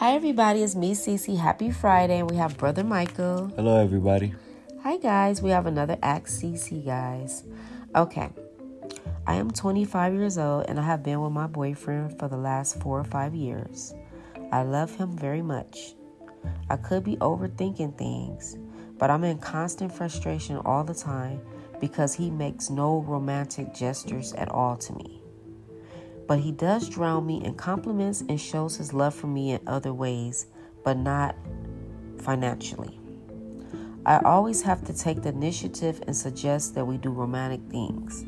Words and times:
Hi, 0.00 0.14
everybody. 0.14 0.62
It's 0.62 0.74
me, 0.74 0.94
Cece. 0.94 1.36
Happy 1.36 1.70
Friday. 1.70 2.20
And 2.20 2.30
we 2.30 2.38
have 2.38 2.56
Brother 2.56 2.82
Michael. 2.82 3.52
Hello, 3.54 3.76
everybody. 3.76 4.32
Hi, 4.82 4.96
guys. 4.96 5.42
We 5.42 5.50
have 5.50 5.66
another 5.66 5.98
Ask 6.02 6.40
Cece, 6.40 6.82
guys. 6.82 7.44
Okay. 7.94 8.30
I 9.26 9.34
am 9.34 9.50
25 9.50 10.14
years 10.14 10.38
old 10.38 10.64
and 10.68 10.80
I 10.80 10.84
have 10.84 11.02
been 11.02 11.20
with 11.20 11.32
my 11.32 11.46
boyfriend 11.46 12.18
for 12.18 12.28
the 12.28 12.38
last 12.38 12.80
four 12.80 12.98
or 12.98 13.04
five 13.04 13.34
years. 13.34 13.92
I 14.50 14.62
love 14.62 14.96
him 14.96 15.18
very 15.18 15.42
much. 15.42 15.92
I 16.70 16.76
could 16.76 17.04
be 17.04 17.16
overthinking 17.16 17.98
things, 17.98 18.56
but 18.96 19.10
I'm 19.10 19.22
in 19.22 19.36
constant 19.36 19.92
frustration 19.92 20.56
all 20.64 20.82
the 20.82 20.94
time 20.94 21.42
because 21.78 22.14
he 22.14 22.30
makes 22.30 22.70
no 22.70 23.02
romantic 23.02 23.74
gestures 23.74 24.32
at 24.32 24.48
all 24.48 24.78
to 24.78 24.94
me. 24.94 25.19
But 26.30 26.38
he 26.38 26.52
does 26.52 26.88
drown 26.88 27.26
me 27.26 27.42
in 27.44 27.54
compliments 27.54 28.20
and 28.20 28.40
shows 28.40 28.76
his 28.76 28.92
love 28.92 29.16
for 29.16 29.26
me 29.26 29.50
in 29.50 29.60
other 29.66 29.92
ways, 29.92 30.46
but 30.84 30.96
not 30.96 31.34
financially. 32.18 33.00
I 34.06 34.20
always 34.20 34.62
have 34.62 34.84
to 34.84 34.96
take 34.96 35.22
the 35.22 35.30
initiative 35.30 36.00
and 36.06 36.16
suggest 36.16 36.76
that 36.76 36.84
we 36.84 36.98
do 36.98 37.10
romantic 37.10 37.62
things. 37.68 38.24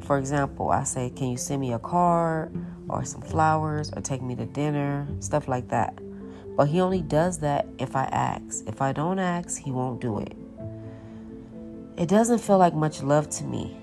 For 0.00 0.18
example, 0.18 0.68
I 0.68 0.84
say, 0.84 1.08
Can 1.08 1.28
you 1.28 1.38
send 1.38 1.62
me 1.62 1.72
a 1.72 1.78
card 1.78 2.54
or 2.90 3.02
some 3.06 3.22
flowers 3.22 3.90
or 3.96 4.02
take 4.02 4.20
me 4.20 4.36
to 4.36 4.44
dinner? 4.44 5.08
Stuff 5.20 5.48
like 5.48 5.68
that. 5.68 5.98
But 6.54 6.68
he 6.68 6.82
only 6.82 7.00
does 7.00 7.38
that 7.38 7.66
if 7.78 7.96
I 7.96 8.04
ask. 8.12 8.68
If 8.68 8.82
I 8.82 8.92
don't 8.92 9.18
ask, 9.18 9.58
he 9.58 9.70
won't 9.70 10.02
do 10.02 10.18
it. 10.18 10.36
It 11.96 12.10
doesn't 12.10 12.40
feel 12.40 12.58
like 12.58 12.74
much 12.74 13.02
love 13.02 13.30
to 13.30 13.44
me. 13.44 13.74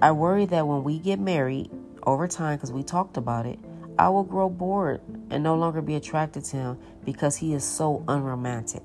I 0.00 0.12
worry 0.12 0.46
that 0.46 0.68
when 0.68 0.84
we 0.84 1.00
get 1.00 1.18
married, 1.18 1.68
over 2.06 2.28
time, 2.28 2.56
because 2.56 2.72
we 2.72 2.82
talked 2.82 3.16
about 3.16 3.46
it, 3.46 3.58
I 3.98 4.08
will 4.08 4.24
grow 4.24 4.48
bored 4.48 5.00
and 5.30 5.42
no 5.42 5.54
longer 5.54 5.80
be 5.80 5.94
attracted 5.94 6.44
to 6.46 6.56
him 6.56 6.78
because 7.04 7.36
he 7.36 7.54
is 7.54 7.64
so 7.64 8.04
unromantic. 8.08 8.82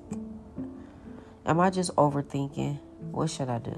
Am 1.46 1.60
I 1.60 1.70
just 1.70 1.96
overthinking? 1.96 2.80
What 3.12 3.30
should 3.30 3.50
I 3.50 3.60
do? 3.60 3.76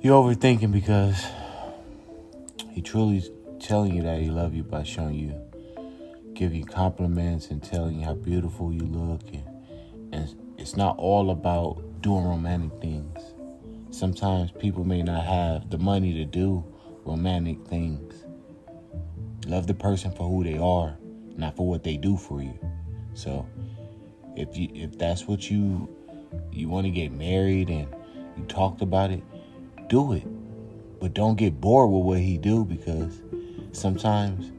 You're 0.00 0.22
overthinking 0.22 0.72
because 0.72 1.24
he 2.70 2.82
truly 2.82 3.18
is 3.18 3.30
telling 3.60 3.94
you 3.94 4.02
that 4.02 4.20
he 4.20 4.30
loves 4.30 4.54
you 4.54 4.62
by 4.62 4.82
showing 4.82 5.14
you, 5.14 5.34
giving 6.34 6.58
you 6.58 6.64
compliments 6.64 7.48
and 7.50 7.62
telling 7.62 8.00
you 8.00 8.04
how 8.04 8.14
beautiful 8.14 8.72
you 8.72 8.82
look, 8.82 9.22
and, 9.32 9.44
and 10.12 10.54
it's 10.58 10.76
not 10.76 10.98
all 10.98 11.30
about 11.30 11.82
doing 12.02 12.24
romantic 12.24 12.80
things. 12.80 13.18
Sometimes 13.90 14.50
people 14.50 14.84
may 14.84 15.02
not 15.02 15.24
have 15.24 15.70
the 15.70 15.78
money 15.78 16.12
to 16.14 16.24
do 16.24 16.64
romantic 17.06 17.66
things. 17.66 18.24
Love 19.46 19.66
the 19.66 19.74
person 19.74 20.10
for 20.10 20.28
who 20.28 20.42
they 20.42 20.58
are, 20.58 20.96
not 21.36 21.56
for 21.56 21.68
what 21.68 21.84
they 21.84 21.96
do 21.96 22.16
for 22.16 22.42
you. 22.42 22.58
So, 23.14 23.46
if 24.36 24.56
you 24.56 24.68
if 24.74 24.98
that's 24.98 25.26
what 25.26 25.50
you 25.50 25.88
you 26.52 26.68
want 26.68 26.84
to 26.86 26.90
get 26.90 27.12
married 27.12 27.70
and 27.70 27.88
you 28.36 28.44
talked 28.44 28.82
about 28.82 29.10
it, 29.10 29.22
do 29.88 30.12
it. 30.12 30.26
But 31.00 31.14
don't 31.14 31.36
get 31.36 31.60
bored 31.60 31.90
with 31.90 32.02
what 32.02 32.18
he 32.18 32.38
do 32.38 32.64
because 32.64 33.22
sometimes 33.72 34.52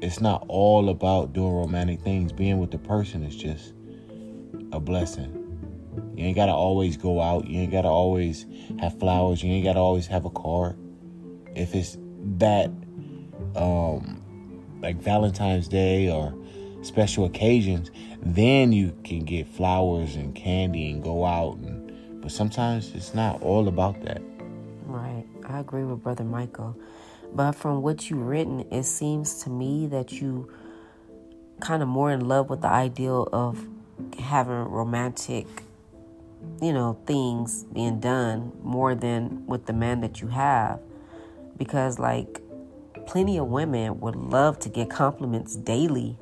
it's 0.00 0.20
not 0.20 0.44
all 0.48 0.88
about 0.88 1.32
doing 1.32 1.52
romantic 1.52 2.00
things. 2.00 2.32
Being 2.32 2.58
with 2.58 2.70
the 2.70 2.78
person 2.78 3.22
is 3.24 3.36
just 3.36 3.74
a 4.72 4.80
blessing. 4.80 5.34
You 6.16 6.24
ain't 6.24 6.36
gotta 6.36 6.52
always 6.52 6.96
go 6.96 7.20
out. 7.20 7.46
You 7.46 7.60
ain't 7.60 7.72
gotta 7.72 7.88
always 7.88 8.46
have 8.80 8.98
flowers. 8.98 9.42
You 9.42 9.52
ain't 9.52 9.64
gotta 9.64 9.80
always 9.80 10.06
have 10.06 10.24
a 10.24 10.30
card. 10.30 10.76
If 11.54 11.74
it's 11.74 11.96
that, 12.38 12.70
um, 13.56 14.22
like 14.80 14.96
Valentine's 14.96 15.68
Day 15.68 16.10
or 16.10 16.34
special 16.82 17.24
occasions, 17.24 17.90
then 18.22 18.72
you 18.72 18.96
can 19.04 19.24
get 19.24 19.46
flowers 19.46 20.16
and 20.16 20.34
candy 20.34 20.90
and 20.90 21.02
go 21.02 21.24
out. 21.24 21.56
And 21.58 22.20
but 22.20 22.32
sometimes 22.32 22.94
it's 22.94 23.14
not 23.14 23.42
all 23.42 23.68
about 23.68 24.02
that. 24.02 24.22
Right. 24.84 25.24
I 25.48 25.60
agree 25.60 25.84
with 25.84 26.02
Brother 26.02 26.24
Michael. 26.24 26.76
But 27.32 27.52
from 27.52 27.82
what 27.82 28.08
you've 28.08 28.26
written, 28.26 28.66
it 28.70 28.84
seems 28.84 29.42
to 29.44 29.50
me 29.50 29.86
that 29.88 30.12
you 30.12 30.50
kind 31.60 31.82
of 31.82 31.88
more 31.88 32.10
in 32.10 32.26
love 32.26 32.48
with 32.50 32.62
the 32.62 32.68
ideal 32.68 33.28
of 33.32 33.66
having 34.18 34.54
romantic, 34.54 35.46
you 36.62 36.72
know, 36.72 36.98
things 37.06 37.64
being 37.64 38.00
done 38.00 38.52
more 38.62 38.94
than 38.94 39.46
with 39.46 39.66
the 39.66 39.72
man 39.72 40.00
that 40.00 40.20
you 40.20 40.28
have. 40.28 40.80
Because, 41.58 41.98
like, 41.98 42.40
plenty 43.06 43.38
of 43.38 43.48
women 43.48 44.00
would 44.00 44.16
love 44.16 44.58
to 44.60 44.68
get 44.68 44.90
compliments 44.90 45.56
daily 45.56 46.16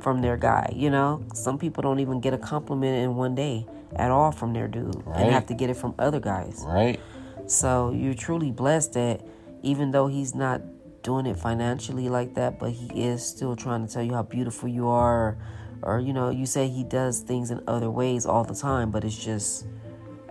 from 0.00 0.22
their 0.22 0.36
guy, 0.36 0.72
you 0.74 0.90
know? 0.90 1.24
Some 1.34 1.58
people 1.58 1.82
don't 1.82 2.00
even 2.00 2.20
get 2.20 2.32
a 2.34 2.38
compliment 2.38 3.02
in 3.04 3.16
one 3.16 3.34
day 3.34 3.66
at 3.96 4.10
all 4.10 4.32
from 4.32 4.52
their 4.52 4.68
dude 4.68 5.02
Right. 5.04 5.20
and 5.20 5.30
have 5.32 5.46
to 5.46 5.54
get 5.54 5.70
it 5.70 5.74
from 5.76 5.94
other 5.98 6.20
guys. 6.20 6.64
Right? 6.66 6.98
So 7.46 7.90
you're 7.90 8.14
truly 8.14 8.50
blessed 8.50 8.94
that 8.94 9.20
even 9.62 9.90
though 9.90 10.06
he's 10.06 10.34
not 10.34 10.62
doing 11.02 11.26
it 11.26 11.36
financially 11.38 12.08
like 12.08 12.34
that, 12.34 12.58
but 12.58 12.70
he 12.70 12.86
is 13.02 13.24
still 13.24 13.56
trying 13.56 13.86
to 13.86 13.92
tell 13.92 14.02
you 14.02 14.14
how 14.14 14.22
beautiful 14.22 14.68
you 14.68 14.88
are. 14.88 15.36
Or, 15.82 15.94
or 15.94 16.00
you 16.00 16.12
know, 16.12 16.30
you 16.30 16.46
say 16.46 16.68
he 16.68 16.84
does 16.84 17.20
things 17.20 17.50
in 17.50 17.60
other 17.66 17.90
ways 17.90 18.24
all 18.26 18.44
the 18.44 18.54
time, 18.54 18.90
but 18.90 19.04
it's 19.04 19.22
just, 19.22 19.66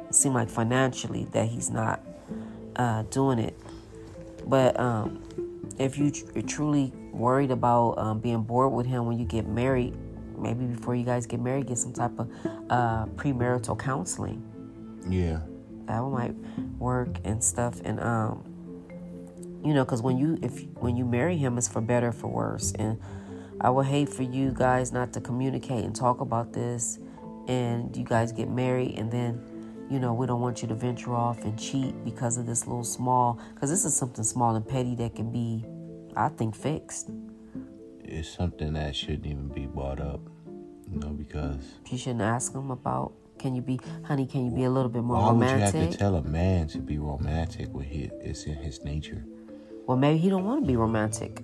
it 0.08 0.16
seems 0.16 0.36
like 0.36 0.50
financially 0.50 1.26
that 1.32 1.48
he's 1.48 1.70
not 1.70 2.02
uh, 2.76 3.04
doing 3.10 3.40
it. 3.40 3.58
But 4.48 4.80
um, 4.80 5.22
if 5.78 5.98
you 5.98 6.12
tr- 6.12 6.26
you're 6.36 6.44
truly 6.44 6.94
worried 7.12 7.52
about 7.52 7.98
um, 7.98 8.20
being 8.20 8.44
bored 8.44 8.72
with 8.74 8.86
him 8.86 9.06
when 9.06 9.20
you 9.20 9.26
get 9.26 9.48
married, 9.48 9.96
maybe 10.38 10.66
before 10.66 10.96
you 10.96 11.04
guys 11.06 11.26
get 11.26 11.40
married, 11.40 11.68
get 11.68 11.78
some 11.78 11.94
type 11.94 12.18
of 12.20 12.30
uh, 12.70 13.06
premarital 13.16 13.78
counseling. 13.80 14.44
Yeah. 15.10 15.40
that 15.86 16.02
might 16.04 16.36
work 16.78 17.10
and 17.24 17.44
stuff. 17.44 17.82
And 17.84 18.00
um 18.00 18.44
you 19.64 19.74
know 19.74 19.84
because 19.84 20.02
when 20.02 20.18
you 20.18 20.38
if 20.42 20.64
when 20.76 20.96
you 20.96 21.04
marry 21.06 21.36
him 21.36 21.58
it's 21.58 21.68
for 21.68 21.82
better 21.82 22.10
or 22.10 22.12
for 22.12 22.28
worse. 22.28 22.72
And 22.74 23.00
i 23.62 23.70
would 23.70 23.88
hate 23.88 24.08
for 24.08 24.24
you 24.24 24.52
guys 24.52 24.92
not 24.94 25.12
to 25.14 25.20
communicate 25.22 25.84
and 25.84 25.94
talk 25.96 26.22
about 26.22 26.54
this 26.54 26.98
and 27.48 27.96
you 27.98 28.06
guys 28.06 28.32
get 28.32 28.50
married 28.50 28.98
and 28.98 29.12
then 29.12 29.42
you 29.90 30.00
know 30.00 30.14
we 30.14 30.26
don't 30.28 30.42
want 30.42 30.62
you 30.62 30.68
to 30.68 30.76
venture 30.76 31.16
off 31.16 31.44
and 31.44 31.58
cheat 31.60 31.94
because 32.06 32.38
of 32.38 32.46
this 32.46 32.68
little 32.68 32.84
small 32.84 33.40
because 33.54 33.70
this 33.70 33.86
is 33.86 33.96
something 33.96 34.24
small 34.24 34.56
and 34.56 34.68
petty 34.68 34.96
that 34.96 35.16
can 35.16 35.32
be 35.32 35.66
i 36.16 36.30
think 36.30 36.56
fixed 36.56 37.10
It's 38.04 38.30
something 38.30 38.74
that 38.74 38.96
shouldn't 38.96 39.26
even 39.28 39.50
be 39.50 39.68
brought 39.68 40.00
up. 40.02 40.20
You 40.92 41.00
know, 41.00 41.10
because 41.10 41.62
you 41.92 41.98
shouldn't 42.00 42.24
ask 42.24 42.54
him 42.54 42.72
about 42.72 43.14
can 43.38 43.54
you 43.56 43.62
be 43.62 43.80
honey 44.04 44.26
can 44.26 44.46
you 44.46 44.52
be 44.52 44.64
a 44.64 44.70
little 44.70 44.90
bit 44.90 45.04
more 45.04 45.18
why 45.18 45.32
would 45.32 45.46
you 45.46 45.54
romantic 45.54 45.82
have 45.82 45.92
to 45.92 45.98
tell 45.98 46.16
a 46.16 46.24
man 46.24 46.68
to 46.70 46.80
be 46.80 46.98
romantic 46.98 47.68
when 47.72 47.86
he, 47.86 48.10
it's 48.22 48.44
in 48.46 48.56
his 48.56 48.84
nature? 48.84 49.24
well 49.86 49.98
maybe 49.98 50.18
he 50.18 50.30
don't 50.30 50.44
want 50.46 50.62
to 50.64 50.68
be 50.68 50.76
romantic 50.76 51.44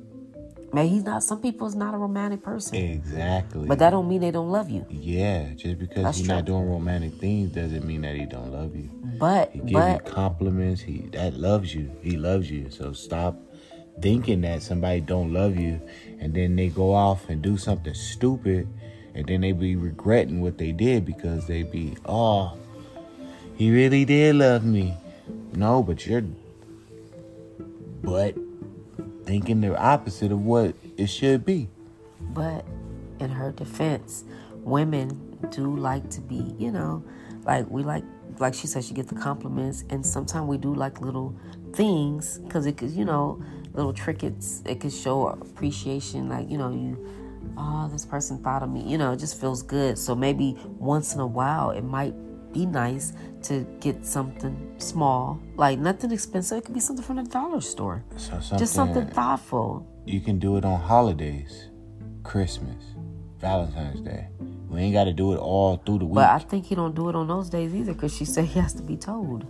maybe 0.76 0.90
he's 0.90 1.04
not 1.04 1.24
some 1.24 1.42
people 1.42 1.66
is 1.68 1.76
not 1.76 1.94
a 1.94 1.98
romantic 1.98 2.44
person 2.44 2.76
Exactly. 2.76 3.68
But 3.68 3.80
that 3.80 3.92
don't 3.92 4.08
mean 4.08 4.22
they 4.22 4.32
don't 4.32 4.52
love 4.52 4.70
you. 4.70 4.86
Yeah, 4.90 5.54
just 5.56 5.80
because 5.80 6.04
That's 6.04 6.18
he's 6.18 6.28
true. 6.28 6.36
not 6.36 6.46
doing 6.46 6.70
romantic 6.70 7.14
things 7.20 7.52
doesn't 7.52 7.86
mean 7.86 8.02
that 8.02 8.16
he 8.16 8.26
don't 8.26 8.52
love 8.52 8.76
you. 8.76 8.90
But 9.20 9.52
He 9.52 9.60
gives 9.60 9.72
but 9.72 10.06
you 10.06 10.12
compliments. 10.12 10.82
He 10.82 11.08
that 11.14 11.36
loves 11.36 11.74
you. 11.74 11.92
He 12.02 12.18
loves 12.18 12.52
you. 12.52 12.70
So 12.70 12.94
stop 12.94 13.38
thinking 14.02 14.42
that 14.42 14.62
somebody 14.62 15.02
don't 15.02 15.32
love 15.34 15.58
you, 15.58 15.82
and 16.20 16.34
then 16.34 16.56
they 16.56 16.68
go 16.68 16.94
off 16.94 17.30
and 17.30 17.42
do 17.42 17.58
something 17.58 17.94
stupid, 17.94 18.68
and 19.14 19.26
then 19.26 19.42
they 19.42 19.54
be 19.54 19.76
regretting 19.76 20.42
what 20.42 20.58
they 20.58 20.72
did 20.72 21.06
because 21.06 21.48
they 21.48 21.64
be 21.64 21.96
oh, 22.06 22.58
he 23.56 23.72
really 23.72 24.06
did 24.06 24.36
love 24.36 24.66
me. 24.66 24.96
No, 25.54 25.82
but 25.82 26.06
you're 26.06 26.24
but 28.04 28.36
thinking 29.26 29.62
the 29.62 29.78
opposite 29.78 30.32
of 30.32 30.46
what 30.46 30.76
it 30.98 31.08
should 31.08 31.46
be. 31.46 31.68
but 32.34 32.66
in 33.20 33.30
her 33.30 33.52
defense, 33.52 34.26
women 34.58 35.38
do 35.52 35.76
like 35.76 36.10
to 36.10 36.22
be, 36.22 36.54
you 36.58 36.72
know, 36.72 37.04
like 37.46 37.70
we 37.70 37.84
like 37.84 38.04
like 38.40 38.54
she 38.54 38.68
said 38.68 38.84
she 38.84 38.94
gets 38.94 39.10
the 39.10 39.20
compliments 39.20 39.86
and 39.90 40.06
sometimes 40.06 40.48
we 40.48 40.58
do 40.58 40.74
like 40.74 41.00
little 41.00 41.34
things 41.74 42.40
because 42.40 42.66
it 42.66 42.76
could 42.78 42.92
you 42.92 43.06
know 43.06 43.42
little 43.74 43.94
trinkets 43.94 44.62
it 44.66 44.80
could 44.80 44.92
show 44.92 45.28
appreciation 45.28 46.28
like 46.28 46.50
you 46.50 46.58
know 46.58 46.72
you 46.72 46.98
oh 47.58 47.88
this 47.92 48.06
person 48.06 48.38
thought 48.40 48.64
of 48.64 48.70
me 48.70 48.82
you 48.82 48.98
know 48.98 49.14
it 49.14 49.18
just 49.18 49.40
feels 49.40 49.62
good 49.62 49.98
so 49.98 50.16
maybe 50.16 50.58
once 50.80 51.14
in 51.14 51.20
a 51.20 51.28
while 51.28 51.70
it 51.70 51.84
might 51.84 52.14
be 52.56 52.66
nice 52.66 53.14
to 53.44 53.54
get 53.86 54.06
something 54.06 54.56
small 54.80 55.40
like 55.56 55.78
nothing 55.78 56.12
expensive 56.12 56.58
it 56.60 56.66
could 56.66 56.74
be 56.74 56.80
something 56.88 57.06
from 57.06 57.18
the 57.18 57.30
dollar 57.40 57.62
store 57.62 58.04
So 58.16 58.40
something, 58.40 58.60
just 58.64 58.74
something 58.74 59.08
thoughtful 59.20 59.86
you 60.06 60.22
can 60.22 60.38
do 60.38 60.56
it 60.58 60.64
on 60.66 60.80
holidays, 60.80 61.70
Christmas, 62.24 62.84
Valentine's 63.40 64.02
Day. 64.02 64.28
We 64.70 64.82
ain't 64.82 64.94
got 64.94 65.06
to 65.06 65.14
do 65.14 65.34
it 65.34 65.38
all 65.38 65.78
through 65.78 66.00
the 66.00 66.06
week. 66.06 66.16
But 66.16 66.30
I 66.30 66.40
think 66.40 66.66
he 66.66 66.76
don't 66.76 66.94
do 66.96 67.10
it 67.10 67.16
on 67.16 67.28
those 67.28 67.50
days 67.50 67.74
either 67.74 67.94
because 67.94 68.16
she 68.16 68.26
said 68.26 68.46
he 68.46 68.60
has 68.60 68.74
to 68.76 68.84
be 68.84 68.98
told. 68.98 69.46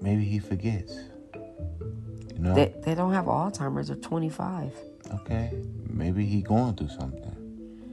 Maybe 0.00 0.24
he 0.24 0.40
forgets. 0.40 0.96
You 2.34 2.38
know, 2.40 2.54
They, 2.54 2.74
they 2.84 2.94
don't 2.96 3.12
have 3.12 3.26
Alzheimer's 3.26 3.88
or 3.88 3.94
25. 3.96 4.72
Okay, 5.14 5.52
maybe 5.88 6.24
he 6.24 6.42
going 6.42 6.74
through 6.74 6.88
something. 6.88 7.36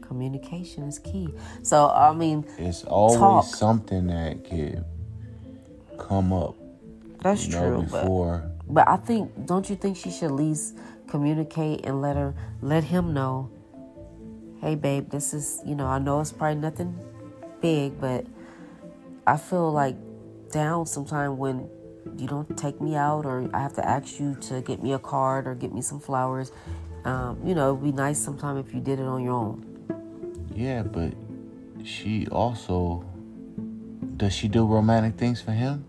Communication 0.09 0.83
is 0.85 0.97
key. 0.97 1.29
So 1.61 1.87
I 1.89 2.13
mean, 2.13 2.43
It's 2.57 2.83
always 2.83 3.19
Talk. 3.19 3.45
something 3.45 4.07
that 4.07 4.43
could 4.43 4.83
come 5.99 6.33
up. 6.33 6.55
that's 7.21 7.45
you 7.45 7.51
know, 7.53 7.61
true. 7.61 7.87
But 7.91 8.01
before. 8.01 8.51
But 8.67 8.87
I 8.89 8.97
think, 8.97 9.45
don't 9.45 9.69
you 9.69 9.75
think 9.75 9.97
she 9.97 10.09
should 10.09 10.25
at 10.25 10.31
least 10.31 10.75
communicate 11.07 11.85
and 11.85 12.01
let 12.01 12.15
her, 12.15 12.33
let 12.61 12.83
him 12.85 13.13
know, 13.13 13.51
hey, 14.61 14.73
babe, 14.73 15.11
this 15.11 15.31
is, 15.33 15.61
you 15.63 15.75
know, 15.75 15.85
I 15.85 15.99
know 15.99 16.19
it's 16.21 16.31
probably 16.31 16.59
nothing 16.59 16.97
big, 17.61 18.01
but 18.01 18.25
I 19.27 19.37
feel 19.37 19.71
like 19.71 19.95
down 20.51 20.87
sometime 20.87 21.37
when 21.37 21.69
you 22.17 22.27
don't 22.27 22.57
take 22.57 22.81
me 22.81 22.95
out 22.95 23.25
or 23.27 23.47
I 23.53 23.59
have 23.59 23.73
to 23.75 23.87
ask 23.87 24.19
you 24.19 24.35
to 24.41 24.61
get 24.61 24.81
me 24.81 24.93
a 24.93 24.99
card 24.99 25.47
or 25.47 25.53
get 25.53 25.71
me 25.71 25.81
some 25.81 25.99
flowers. 25.99 26.51
Um, 27.05 27.39
you 27.45 27.53
know, 27.53 27.73
it'd 27.73 27.83
be 27.83 27.91
nice 27.91 28.17
sometime 28.19 28.57
if 28.57 28.73
you 28.73 28.79
did 28.79 28.99
it 28.99 29.05
on 29.05 29.23
your 29.23 29.33
own. 29.33 29.65
Yeah, 30.59 30.83
but 30.83 31.13
she 31.85 32.27
also 32.27 33.05
does 34.17 34.33
she 34.33 34.49
do 34.49 34.65
romantic 34.65 35.15
things 35.15 35.39
for 35.39 35.53
him? 35.53 35.85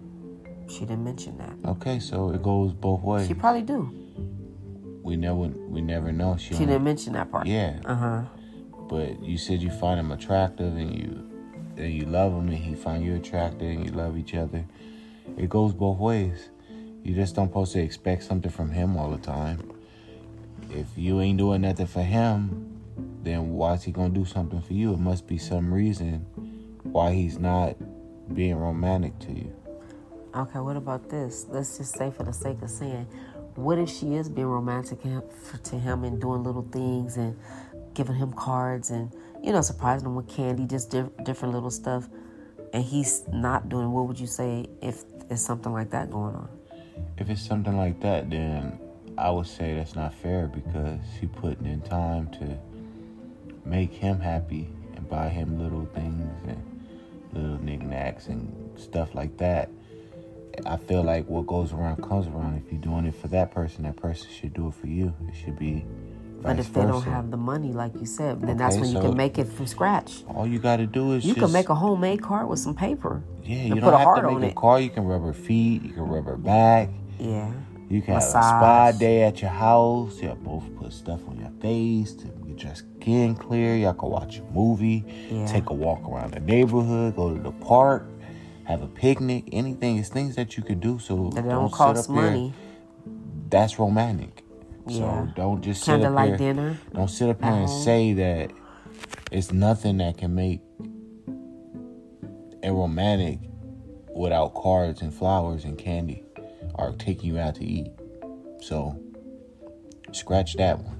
She 0.69 0.81
didn't 0.81 1.03
mention 1.03 1.37
that. 1.39 1.71
Okay, 1.71 1.99
so 1.99 2.31
it 2.31 2.41
goes 2.41 2.73
both 2.73 3.03
ways. 3.03 3.27
She 3.27 3.35
probably 3.35 3.63
do. 3.63 3.91
we 5.03 5.17
never 5.17 5.49
we 5.49 5.81
never 5.81 6.13
know. 6.13 6.37
She, 6.37 6.55
She 6.55 6.67
didn't 6.67 6.85
mention 6.85 7.15
that 7.15 7.33
part. 7.33 7.49
Yeah, 7.49 7.81
Uh 7.85 7.95
huh. 7.97 8.23
but 8.89 9.21
you 9.25 9.39
said 9.39 9.61
you 9.61 9.71
find 9.73 9.99
him 9.99 10.13
attractive 10.13 10.77
and 10.77 10.95
you 10.97 11.29
and 11.77 11.93
you 11.93 12.07
love 12.07 12.33
him 12.33 12.47
and 12.47 12.57
he 12.57 12.77
find 12.77 13.05
you 13.05 13.17
attractive 13.17 13.69
and 13.69 13.85
you 13.85 13.91
love 13.91 14.17
each 14.17 14.37
other. 14.37 14.65
It 15.37 15.49
goes 15.49 15.73
both 15.73 15.99
ways. 15.99 16.49
You 17.03 17.17
just 17.17 17.35
don't 17.35 17.49
supposed 17.49 17.73
to 17.73 17.81
expect 17.81 18.23
something 18.23 18.53
from 18.53 18.71
him 18.71 18.97
all 18.97 19.11
the 19.11 19.19
time. 19.19 19.73
If 20.71 20.87
you 20.97 21.21
ain't 21.21 21.39
doing 21.39 21.63
nothing 21.63 21.87
for 21.87 22.03
him, 22.05 22.70
then 23.23 23.51
why 23.51 23.75
is 23.75 23.83
he 23.83 23.93
gonna 23.93 24.15
do 24.15 24.25
something 24.25 24.61
for 24.61 24.73
you? 24.73 24.93
It 24.95 24.99
must 25.01 25.27
be 25.27 25.39
some 25.39 25.73
reason 25.73 26.27
why 26.83 27.13
he's 27.13 27.39
not 27.39 27.77
being 28.35 28.57
romantic 28.57 29.19
to 29.21 29.33
you. 29.33 29.55
Okay, 30.35 30.61
what 30.61 30.77
about 30.77 31.09
this? 31.09 31.47
Let's 31.49 31.79
just 31.79 31.97
say, 31.97 32.11
for 32.11 32.23
the 32.23 32.33
sake 32.33 32.63
of 32.63 32.71
saying, 32.71 33.07
what 33.57 33.79
if 33.79 33.91
she 33.91 34.15
is 34.15 34.29
being 34.29 34.47
romantic 34.47 35.01
to 35.03 35.79
him 35.79 36.05
and 36.05 36.21
doing 36.21 36.45
little 36.45 36.67
things 36.71 37.17
and 37.17 37.37
giving 37.95 38.15
him 38.15 38.33
cards 38.33 38.91
and, 38.91 39.13
you 39.43 39.53
know, 39.53 39.61
surprising 39.61 40.07
him 40.07 40.15
with 40.15 40.29
candy, 40.29 40.67
just 40.67 40.91
diff- 40.91 41.11
different 41.25 41.53
little 41.53 41.71
stuff, 41.71 42.09
and 42.73 42.85
he's 42.85 43.25
not 43.33 43.69
doing 43.69 43.91
What 43.91 44.07
would 44.07 44.21
you 44.21 44.29
say 44.29 44.69
if 44.81 45.03
there's 45.29 45.45
something 45.45 45.73
like 45.73 45.91
that 45.91 46.11
going 46.11 46.37
on? 46.37 46.49
If 47.19 47.29
it's 47.29 47.43
something 47.43 47.77
like 47.77 48.01
that, 48.01 48.31
then 48.31 48.79
I 49.19 49.31
would 49.31 49.47
say 49.47 49.75
that's 49.75 49.97
not 49.97 50.15
fair 50.15 50.47
because 50.47 51.01
she 51.19 51.27
putting 51.27 51.67
in 51.67 51.81
time 51.83 52.31
to 52.39 52.57
make 53.65 53.93
him 53.93 54.21
happy 54.21 54.69
and 54.97 55.09
buy 55.09 55.29
him 55.29 55.59
little 55.63 55.87
things 55.95 56.31
and 56.49 56.81
little 57.33 57.59
knickknacks 57.63 58.27
and 58.29 58.53
stuff 58.81 59.15
like 59.15 59.37
that. 59.39 59.71
I 60.67 60.77
feel 60.77 61.03
like 61.03 61.27
what 61.29 61.47
goes 61.47 61.73
around 61.73 62.03
comes 62.03 62.27
around. 62.27 62.63
If 62.65 62.73
you're 62.73 62.81
doing 62.81 63.07
it 63.07 63.15
for 63.15 63.29
that 63.29 63.53
person, 63.53 63.85
that 63.85 63.97
person 63.97 64.29
should 64.31 64.55
do 64.55 64.69
it 64.69 64.75
for 64.75 64.89
you. 64.89 65.15
It 65.29 65.35
should 65.37 65.59
be 65.59 65.85
But 66.43 66.59
if 66.59 66.73
they 66.73 66.83
don't 66.83 67.05
have 67.05 67.31
the 67.31 67.37
money, 67.39 67.73
like 67.73 67.95
you 68.01 68.07
said, 68.07 68.41
then 68.43 68.57
that's 68.59 68.77
Okay, 68.77 68.83
when 68.83 68.91
you 68.93 69.01
can 69.01 69.17
make 69.17 69.39
it 69.39 69.47
from 69.47 69.67
scratch. 69.67 70.25
All 70.29 70.47
you 70.47 70.59
got 70.59 70.77
to 70.79 70.87
do 70.87 71.13
is 71.15 71.25
You 71.25 71.35
just, 71.35 71.45
can 71.45 71.53
make 71.53 71.69
a 71.71 71.75
homemade 71.75 72.23
card 72.23 72.49
with 72.49 72.59
some 72.59 72.75
paper. 72.75 73.23
yeah. 73.45 73.65
You 73.65 73.75
put 73.77 73.83
don't 73.83 73.95
a 73.95 73.99
have 73.99 74.05
heart 74.05 74.23
to 74.23 74.29
on 74.29 74.41
make 74.41 74.49
a 74.49 74.53
it. 74.53 74.57
car. 74.57 74.81
You 74.81 74.91
can 74.91 75.05
rub 75.05 75.23
her 75.25 75.33
feet. 75.35 75.83
You 75.83 75.91
can 75.93 76.05
rub 76.09 76.27
her 76.27 76.37
back. 76.37 76.91
Yeah. 77.19 77.53
You 77.91 78.01
can 78.01 78.15
have 78.15 78.23
a 78.23 78.27
spa 78.27 78.93
day 78.93 79.25
at 79.25 79.41
your 79.43 79.51
house. 79.51 80.21
Y'all 80.23 80.37
both 80.37 80.65
put 80.77 80.93
stuff 80.93 81.27
on 81.29 81.41
your 81.41 81.51
face 81.61 82.13
to 82.15 82.27
get 82.47 82.63
your 82.63 82.75
skin 82.77 83.35
clear. 83.35 83.75
Y'all 83.77 83.95
can 83.95 84.09
watch 84.11 84.39
a 84.39 84.43
movie, 84.53 85.05
Yeah. 85.29 85.45
take 85.47 85.71
a 85.71 85.75
walk 85.75 86.09
around 86.09 86.33
the 86.35 86.41
neighborhood, 86.41 87.17
go 87.17 87.35
to 87.35 87.43
the 87.43 87.51
park, 87.51 88.07
have 88.65 88.83
a 88.83 88.87
picnic. 88.87 89.49
Anything. 89.53 89.97
It's 89.97 90.09
things 90.09 90.37
that 90.37 90.57
you 90.57 90.63
can 90.63 90.79
do. 90.79 91.01
So 91.01 91.31
That 91.35 91.49
don't 91.49 91.73
cost 91.73 92.09
up 92.09 92.15
here. 92.15 92.25
money. 92.31 92.55
That's 93.51 93.77
romantic. 93.81 94.45
Yeah. 94.87 95.27
So 95.27 95.33
don't 95.35 95.61
just 95.61 95.83
sit 95.83 95.95
up 95.95 96.01
Candlelight 96.03 96.29
here. 96.29 96.37
dinner. 96.39 96.79
Don't 96.95 97.11
sit 97.11 97.29
up 97.29 97.43
here 97.43 97.51
and 97.53 97.67
home. 97.67 97.83
say 97.83 98.13
that 98.13 98.53
it's 99.33 99.53
nothing 99.53 99.97
that 99.99 100.17
can 100.17 100.33
make 100.37 100.61
a 102.63 102.73
romantic 102.73 103.41
without 104.15 104.55
cards 104.55 105.03
and 105.03 105.13
flowers 105.13 105.65
and 105.65 105.77
candy 105.77 106.23
or 106.75 106.93
taking 106.93 107.35
you 107.35 107.39
out 107.39 107.57
to 107.57 107.65
eat. 107.65 107.91
So 108.61 109.01
scratch 110.13 110.55
that 110.57 110.79
one. 110.79 110.97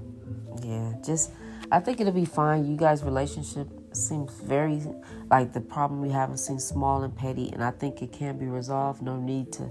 Yeah, 0.63 0.93
just 1.03 1.31
I 1.71 1.79
think 1.79 1.99
it'll 1.99 2.13
be 2.13 2.25
fine. 2.25 2.65
You 2.69 2.75
guys' 2.77 3.03
relationship 3.03 3.67
seems 3.93 4.33
very 4.41 4.81
like 5.29 5.53
the 5.53 5.61
problem 5.61 6.03
you 6.05 6.11
have 6.11 6.37
seems 6.39 6.63
small 6.63 7.03
and 7.03 7.15
petty, 7.15 7.49
and 7.51 7.63
I 7.63 7.71
think 7.71 8.01
it 8.01 8.11
can 8.11 8.37
be 8.37 8.47
resolved. 8.47 9.01
No 9.01 9.17
need 9.17 9.51
to 9.53 9.69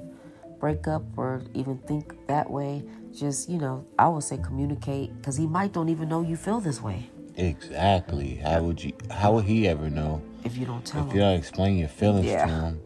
break 0.58 0.87
up 0.88 1.02
or 1.17 1.43
even 1.55 1.79
think 1.79 2.26
that 2.26 2.50
way. 2.50 2.82
Just 3.12 3.49
you 3.49 3.58
know, 3.58 3.85
I 3.99 4.08
would 4.08 4.23
say 4.23 4.38
communicate 4.38 5.17
because 5.17 5.37
he 5.37 5.47
might 5.47 5.73
don't 5.73 5.88
even 5.88 6.08
know 6.08 6.23
you 6.23 6.37
feel 6.37 6.61
this 6.61 6.81
way 6.81 7.11
Exactly. 7.37 8.37
How 8.37 8.62
would 8.62 8.82
you? 8.82 8.93
How 9.11 9.32
would 9.32 9.44
he 9.44 9.67
ever 9.69 9.88
know 9.91 10.23
if 10.44 10.56
you 10.56 10.67
don't 10.67 10.85
tell 10.85 11.00
if 11.00 11.06
him. 11.06 11.11
If 11.11 11.14
you 11.14 11.20
don't 11.20 11.38
explain 11.38 11.79
your 11.79 11.88
feelings 11.88 12.26
Yeah. 12.26 12.47
to 12.47 12.52
him 12.52 12.81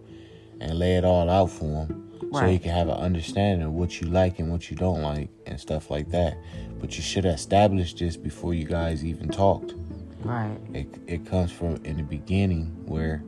and 0.61 0.79
lay 0.79 0.97
it 0.97 1.05
all 1.05 1.29
out 1.29 1.51
for 1.51 1.87
him, 1.87 2.11
so 2.33 2.47
he 2.47 2.59
can 2.59 2.71
have 2.71 2.89
an 2.89 2.97
understanding 2.97 3.67
of 3.67 3.73
what 3.73 4.01
you 4.01 4.09
like 4.09 4.39
and 4.39 4.51
what 4.51 4.71
you 4.71 4.77
don't 4.77 5.03
like 5.03 5.29
and 5.47 5.59
stuff 5.61 5.91
like 5.91 6.11
that. 6.11 6.37
But 6.81 6.97
you 6.97 7.03
should 7.03 7.25
establish 7.25 7.95
this 7.95 8.17
before 8.17 8.55
you 8.55 8.65
guys 8.65 9.05
even 9.05 9.29
talked. 9.29 9.75
Right. 10.23 10.57
It 10.73 10.89
it 11.07 11.27
comes 11.27 11.53
from 11.53 11.77
in 11.85 11.99
the 11.99 12.03
beginning 12.03 12.67
where 12.87 13.23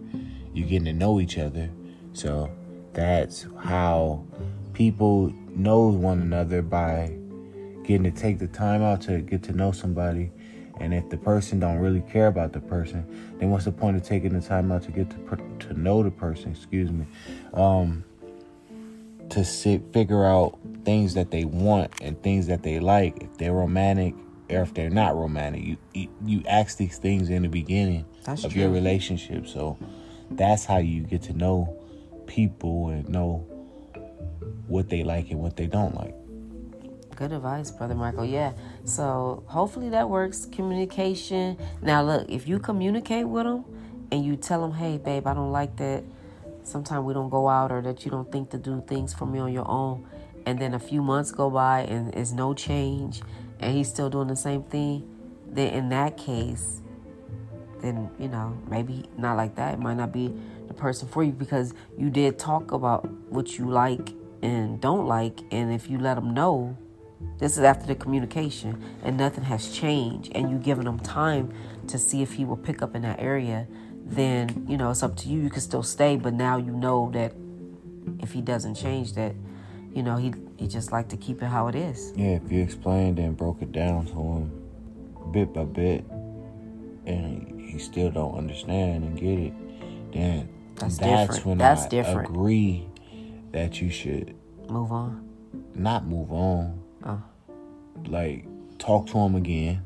you're 0.55 0.69
getting 0.69 0.87
to 0.87 0.93
know 0.93 1.21
each 1.21 1.39
other. 1.39 1.71
So 2.15 2.51
that's 2.95 3.47
how 3.59 4.25
people 4.73 5.33
know 5.55 5.89
one 5.89 6.23
another 6.23 6.63
by 6.63 7.17
getting 7.85 8.05
to 8.05 8.11
take 8.11 8.39
the 8.39 8.49
time 8.49 8.83
out 8.83 9.03
to 9.03 9.21
get 9.21 9.43
to 9.45 9.53
know 9.53 9.73
somebody. 9.73 10.31
And 10.79 10.93
if 10.93 11.09
the 11.09 11.17
person 11.17 11.59
don't 11.59 11.79
really 11.79 12.03
care 12.03 12.27
about 12.27 12.53
the 12.53 12.61
person, 12.61 13.07
then 13.39 13.51
what's 13.51 13.65
the 13.65 13.73
point 13.73 13.97
of 13.97 14.03
taking 14.03 14.33
the 14.39 14.47
time 14.47 14.71
out 14.71 14.83
to 14.85 14.93
get 14.93 15.11
to 15.11 15.19
per- 15.19 15.37
to 15.67 15.73
know 15.75 16.03
the 16.03 16.11
person? 16.11 16.53
Excuse 16.53 16.91
me. 16.91 17.07
Um, 17.55 18.05
to 19.31 19.45
sit 19.45 19.83
figure 19.93 20.25
out 20.25 20.59
things 20.85 21.15
that 21.15 21.31
they 21.31 21.45
want 21.45 21.93
and 22.01 22.21
things 22.23 22.47
that 22.47 22.63
they 22.63 22.79
like. 22.79 23.23
If 23.23 23.39
they're 23.39 23.53
romantic 23.53 24.15
or 24.51 24.63
if 24.63 24.75
they're 24.75 24.91
not 24.91 25.17
romantic, 25.17 25.65
you 25.65 25.77
you, 25.95 26.09
you 26.25 26.43
ask 26.47 26.77
these 26.77 26.99
things 26.99 27.31
in 27.31 27.43
the 27.43 27.49
beginning 27.49 28.05
That's 28.25 28.45
of 28.45 28.55
your 28.55 28.71
relationship. 28.71 29.47
So 29.47 29.79
that's 30.31 30.65
how 30.65 30.79
you 30.79 31.03
get 31.03 31.23
to 31.23 31.33
know 31.33 31.77
people 32.27 32.89
and 32.89 33.09
know 33.09 33.47
what 34.67 34.89
they 34.89 35.05
like 35.05 35.31
and 35.31 35.41
what 35.41 35.57
they 35.57 35.67
don't 35.67 35.95
like. 35.95 36.15
Good 37.17 37.33
advice, 37.33 37.71
Brother 37.71 37.95
Michael. 37.95 38.27
Yeah. 38.27 38.53
So 38.85 39.43
hopefully 39.47 39.89
that 39.89 40.11
works. 40.11 40.45
Communication. 40.45 41.57
Now, 41.81 42.03
look, 42.03 42.29
if 42.29 42.47
you 42.47 42.59
communicate 42.59 43.27
with 43.27 43.45
them 43.45 43.65
and 44.13 44.23
you 44.23 44.37
tell 44.37 44.61
them, 44.61 44.73
hey, 44.73 44.99
babe, 44.99 45.27
I 45.27 45.33
don't 45.33 45.51
like 45.51 45.77
that. 45.77 46.05
Sometimes 46.63 47.07
we 47.07 47.15
don't 47.15 47.31
go 47.31 47.49
out 47.49 47.73
or 47.73 47.81
that 47.81 48.05
you 48.05 48.11
don't 48.11 48.31
think 48.31 48.51
to 48.51 48.59
do 48.59 48.85
things 48.87 49.15
for 49.15 49.25
me 49.25 49.39
on 49.39 49.51
your 49.51 49.67
own. 49.67 50.07
And 50.45 50.59
then 50.59 50.75
a 50.75 50.79
few 50.79 51.01
months 51.01 51.33
go 51.33 51.49
by 51.49 51.81
and 51.81 52.13
there's 52.13 52.35
no 52.35 52.53
change 52.53 53.23
and 53.61 53.75
he's 53.75 53.89
still 53.89 54.11
doing 54.11 54.29
the 54.29 54.37
same 54.37 54.63
thing. 54.65 55.09
Then 55.49 55.73
in 55.73 55.89
that 55.89 56.19
case, 56.19 56.83
then, 57.81 58.11
you 58.19 58.29
know, 58.29 58.59
maybe 58.69 59.09
not 59.17 59.39
like 59.39 59.55
that. 59.55 59.73
It 59.73 59.81
might 59.81 59.97
not 59.97 60.13
be 60.13 60.35
the 60.69 60.75
person 60.75 61.09
for 61.09 61.25
you 61.25 61.33
because 61.33 61.73
you 61.97 62.11
did 62.11 62.39
talk 62.39 62.73
about 62.73 63.11
what 63.31 63.57
you 63.57 63.71
like 63.71 64.13
and 64.43 64.79
don't 64.83 65.07
like. 65.07 65.41
And 65.51 65.73
if 65.73 65.89
you 65.89 65.99
let 65.99 66.17
them 66.17 66.35
know, 66.35 66.77
this 67.39 67.57
is 67.59 67.65
after 67.65 67.87
the 67.87 67.95
communication 67.95 68.83
and 69.03 69.17
nothing 69.17 69.45
has 69.45 69.71
changed 69.73 70.33
and 70.35 70.51
you 70.51 70.59
giving 70.59 70.87
him 70.87 70.99
time 71.01 71.53
to 71.89 71.99
see 71.99 72.23
if 72.23 72.35
he 72.35 72.45
will 72.45 72.57
pick 72.57 72.83
up 72.83 72.95
in 72.95 73.03
that 73.03 73.19
area 73.21 73.67
then 74.05 74.65
you 74.69 74.77
know 74.77 74.91
it's 74.91 75.03
up 75.03 75.17
to 75.17 75.29
you 75.29 75.41
you 75.41 75.51
can 75.51 75.61
still 75.61 75.83
stay 75.83 76.17
but 76.17 76.33
now 76.35 76.57
you 76.57 76.73
know 76.73 77.11
that 77.13 77.33
if 78.21 78.33
he 78.33 78.41
doesn't 78.41 78.75
change 78.75 79.15
that 79.15 79.35
you 79.93 80.03
know 80.03 80.17
he 80.17 80.33
he 80.57 80.67
just 80.67 80.93
like 80.93 81.09
to 81.09 81.17
keep 81.17 81.43
it 81.43 81.47
how 81.47 81.69
it 81.69 81.75
is 81.75 82.13
Yeah, 82.17 82.37
if 82.37 82.51
you 82.51 82.63
explained 82.63 83.19
and 83.19 83.37
broke 83.37 83.63
it 83.63 83.73
down 83.73 84.07
to 84.07 84.13
him 84.13 84.63
bit 85.33 85.53
by 85.53 85.65
bit 85.65 86.05
and 87.07 87.61
he 87.69 87.79
still 87.79 88.11
don't 88.11 88.37
understand 88.37 89.05
and 89.05 89.19
get 89.19 89.39
it, 89.39 89.53
then 90.13 90.49
That's 90.77 90.99
that's, 90.99 91.27
different. 91.27 91.47
when 91.47 91.59
That's 91.59 91.83
I 91.85 91.89
different. 91.89 92.29
agree 92.31 92.89
that 93.53 93.81
you 93.81 93.91
should 93.91 94.35
move 94.69 94.93
on 94.93 95.27
not 95.75 96.07
move 96.07 96.33
on. 96.33 96.83
Oh. 97.07 97.23
Like 98.07 98.45
talk 98.79 99.07
to 99.09 99.19
him 99.19 99.35
again 99.37 99.83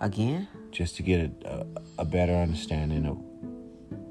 again 0.00 0.48
just 0.70 0.96
to 0.96 1.02
get 1.02 1.20
a, 1.20 1.48
a, 1.48 1.66
a 2.00 2.04
better 2.04 2.34
understanding 2.34 3.06
of 3.06 3.18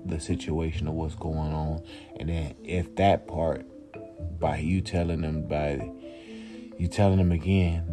the 0.09 0.19
situation 0.19 0.87
of 0.87 0.93
what's 0.93 1.15
going 1.15 1.53
on. 1.53 1.83
And 2.19 2.29
then 2.29 2.55
if 2.63 2.95
that 2.95 3.27
part 3.27 3.65
by 4.39 4.57
you 4.57 4.81
telling 4.81 5.21
them 5.21 5.47
by 5.47 5.91
you 6.77 6.87
telling 6.87 7.17
them 7.17 7.31
again 7.31 7.83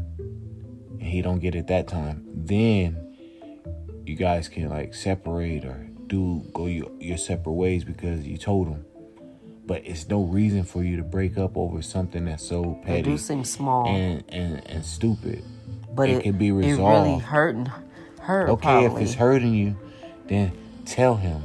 and 0.99 1.03
he 1.03 1.23
don't 1.23 1.41
get 1.41 1.55
it 1.55 1.67
that 1.67 1.89
time, 1.89 2.25
then 2.33 3.17
you 4.07 4.17
guys 4.17 4.49
can 4.49 4.69
like 4.69 4.95
separate 4.95 5.65
or 5.65 5.89
do 6.07 6.45
go 6.53 6.67
your, 6.67 6.91
your 6.99 7.19
separate 7.19 7.53
ways 7.53 7.85
because 7.85 8.27
you 8.27 8.37
told 8.37 8.69
him. 8.69 8.85
But 9.71 9.87
it's 9.87 10.09
no 10.09 10.25
reason 10.25 10.65
for 10.65 10.83
you 10.83 10.97
to 10.97 11.05
break 11.05 11.39
up 11.39 11.57
over 11.57 11.81
something 11.81 12.25
that's 12.25 12.45
so 12.45 12.81
It 12.83 12.87
petty 12.87 13.03
do 13.03 13.17
seem 13.17 13.45
small, 13.45 13.87
and, 13.87 14.25
and, 14.29 14.67
and 14.69 14.85
stupid. 14.85 15.45
but 15.95 16.11
it 16.11 16.17
it, 16.17 16.23
can 16.25 16.37
be 16.37 16.51
resolved. 16.51 17.07
it 17.07 17.11
really 17.11 17.21
hurting 17.21 17.71
her. 18.23 18.49
Okay, 18.49 18.63
probably. 18.63 19.03
if 19.03 19.07
it's 19.07 19.15
hurting 19.15 19.55
you, 19.55 19.77
then 20.27 20.51
tell 20.87 21.15
him. 21.15 21.41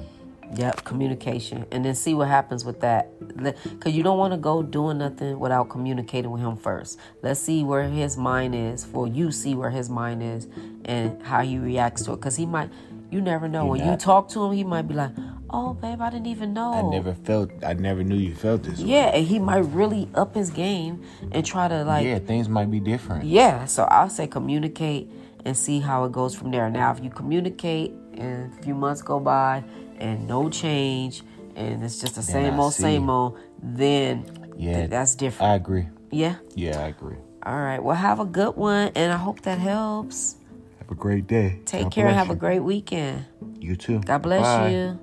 Yep, 0.56 0.86
communication, 0.86 1.68
and 1.70 1.86
then 1.86 1.94
see 1.94 2.16
what 2.16 2.28
happens 2.28 2.66
with 2.66 2.80
that. 2.80 3.12
Because 3.28 3.94
you 3.94 4.02
don't 4.02 4.18
want 4.18 4.34
to 4.34 4.40
go 4.40 4.64
doing 4.64 4.98
nothing 4.98 5.38
without 5.38 5.70
communicating 5.70 6.32
with 6.32 6.42
him 6.42 6.58
first. 6.58 6.98
Let's 7.22 7.40
see 7.40 7.64
where 7.64 7.84
his 7.84 8.18
mind 8.18 8.56
is. 8.56 8.84
For 8.84 9.08
you, 9.08 9.32
see 9.32 9.54
where 9.54 9.70
his 9.70 9.88
mind 9.88 10.24
is 10.24 10.48
and 10.86 11.22
how 11.22 11.44
he 11.44 11.60
reacts 11.60 12.06
to 12.06 12.14
it. 12.14 12.16
Because 12.16 12.38
he 12.38 12.48
might, 12.48 12.72
you 13.12 13.22
never 13.22 13.48
know. 13.48 13.66
He 13.66 13.82
when 13.82 13.92
you 13.92 13.96
talk 13.98 14.30
to 14.30 14.44
him, 14.46 14.52
he 14.54 14.64
might 14.64 14.88
be 14.88 14.96
like, 14.96 15.12
"Oh, 15.56 15.74
babe, 15.74 16.02
I 16.02 16.10
didn't 16.10 16.28
even 16.28 16.54
know." 16.54 16.74
I 16.74 16.82
never 16.82 17.14
felt. 17.14 17.50
I 17.64 17.74
never 17.74 18.04
knew 18.04 18.16
you 18.18 18.36
felt 18.36 18.64
this 18.64 18.80
way. 18.80 18.88
Yeah, 18.88 19.16
and 19.16 19.26
he 19.26 19.40
might 19.40 19.66
really 19.66 20.10
up 20.16 20.36
his 20.36 20.50
game 20.50 21.02
and 21.32 21.46
try 21.46 21.68
to 21.68 21.84
like 21.84 22.06
yeah, 22.06 22.20
things 22.20 22.50
might 22.50 22.70
be 22.70 22.80
different. 22.80 23.26
Yeah, 23.26 23.66
so 23.66 23.84
I'll 23.84 24.10
say 24.10 24.28
communicate 24.28 25.10
and 25.46 25.56
see 25.56 25.80
how 25.80 26.04
it 26.06 26.12
goes 26.12 26.36
from 26.36 26.52
there. 26.52 26.70
Now, 26.70 26.92
if 26.92 27.04
you 27.04 27.10
communicate 27.10 27.92
and 28.18 28.52
a 28.52 28.64
few 28.64 28.74
months 28.76 29.02
go 29.02 29.20
by 29.20 29.64
and 30.00 30.28
no 30.28 30.50
change 30.50 31.22
and 31.56 31.84
it's 31.84 32.00
just 32.00 32.16
the 32.16 32.24
same 32.24 32.56
I 32.56 32.58
old, 32.58 32.74
see. 32.74 32.82
same 32.84 33.10
old, 33.10 33.38
then 33.62 34.26
Yeah, 34.58 34.78
th- 34.78 34.90
that's 34.90 35.16
different. 35.16 35.52
I 35.52 35.56
agree. 35.56 35.88
yeah. 36.12 36.36
Yeah, 36.56 36.84
I 36.84 36.88
agree. 36.88 37.18
All 37.44 37.58
right. 37.58 37.82
Well, 37.82 37.96
have 37.96 38.20
a 38.20 38.26
good 38.26 38.56
one, 38.56 38.92
and 38.96 39.14
I 39.14 39.18
hope 39.18 39.42
that 39.42 39.60
helps. 39.60 40.38
Have 40.80 40.90
a 40.90 40.96
great 40.96 41.28
day. 41.28 41.62
Take 41.66 41.84
God 41.84 41.92
care 41.92 42.14
have 42.14 42.30
a 42.32 42.36
great 42.36 42.62
weekend. 42.62 43.26
You 43.60 43.76
too. 43.76 44.00
God 44.00 44.22
bless 44.24 44.42
Bye. 44.42 44.70
you. 44.72 45.00